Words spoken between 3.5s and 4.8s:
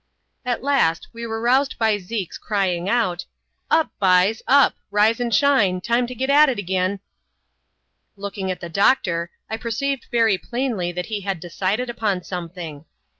Up! b'ys; up!